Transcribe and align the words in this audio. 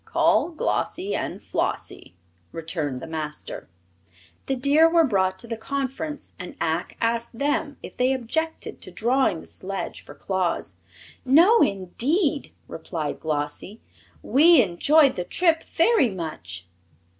"Call 0.03 0.49
Glossie 0.49 1.13
and 1.13 1.39
Flossie," 1.39 2.15
returned 2.51 3.03
the 3.03 3.05
Master. 3.05 3.69
The 4.47 4.55
deer 4.55 4.89
were 4.89 5.03
brought 5.03 5.37
to 5.37 5.47
the 5.47 5.55
conference 5.55 6.33
and 6.39 6.55
Ak 6.59 6.97
asked 6.99 7.37
them 7.37 7.77
if 7.83 7.97
they 7.97 8.11
objected 8.11 8.81
to 8.81 8.89
drawing 8.89 9.41
the 9.41 9.45
sledge 9.45 10.01
for 10.01 10.15
Claus. 10.15 10.77
"No, 11.23 11.61
indeed!" 11.61 12.51
replied 12.67 13.19
Glossie; 13.19 13.79
"we 14.23 14.63
enjoyed 14.63 15.15
the 15.17 15.23
trip 15.23 15.61
very 15.61 16.09
much." 16.09 16.67